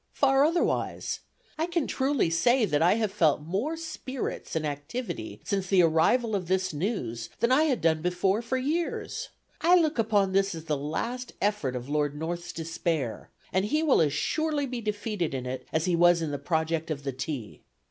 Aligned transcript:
Far 0.13 0.43
otherwise. 0.43 1.19
I 1.59 1.67
can 1.67 1.85
truly 1.85 2.31
say 2.31 2.65
that 2.65 2.81
I 2.81 2.95
have 2.95 3.11
felt 3.11 3.39
more 3.43 3.77
spirits 3.77 4.55
and 4.55 4.65
activity 4.65 5.39
since 5.43 5.67
the 5.67 5.83
arrival 5.83 6.35
of 6.35 6.47
this 6.47 6.73
news 6.73 7.29
than 7.39 7.51
I 7.51 7.65
had 7.65 7.81
done 7.81 8.01
before 8.01 8.41
for 8.41 8.57
years. 8.57 9.29
I 9.61 9.75
look 9.75 9.99
upon 9.99 10.31
this 10.31 10.55
as 10.55 10.65
the 10.65 10.75
last 10.75 11.33
effort 11.39 11.75
of 11.75 11.87
Lord 11.87 12.15
North's 12.17 12.51
despair, 12.51 13.29
and 13.53 13.65
he 13.65 13.83
will 13.83 14.01
as 14.01 14.11
surely 14.11 14.65
be 14.65 14.81
defeated 14.81 15.35
in 15.35 15.45
it, 15.45 15.67
as 15.71 15.85
he 15.85 15.95
was 15.95 16.23
in 16.23 16.31
the 16.31 16.39
project 16.39 16.89
of 16.89 17.03
the 17.03 17.13
tea. 17.13 17.61